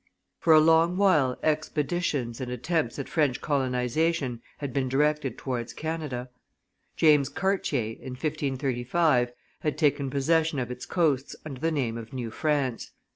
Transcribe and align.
For 0.39 0.51
a 0.51 0.59
long 0.59 0.97
while 0.97 1.37
expeditious 1.43 2.41
and 2.41 2.51
attempts 2.51 2.97
at 2.97 3.07
French 3.07 3.39
colonization 3.39 4.41
had 4.57 4.73
been 4.73 4.89
directed 4.89 5.37
towards 5.37 5.73
Canada. 5.73 6.31
James 6.95 7.29
Cartier, 7.29 7.91
in 7.99 8.13
1535, 8.13 9.31
had 9.59 9.77
taken 9.77 10.09
possession 10.09 10.57
of 10.57 10.71
its 10.71 10.87
coasts 10.87 11.35
under 11.45 11.59
the 11.59 11.69
name 11.69 11.99
of 11.99 12.13
New 12.13 12.31
France. 12.31 12.93